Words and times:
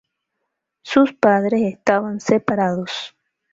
Sus 0.81 1.13
padres 1.13 1.61
estaban 1.61 2.19
separados. 2.21 3.15